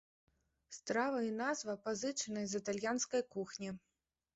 [0.77, 3.69] Страва і назва пазычаныя з італьянскай кухні.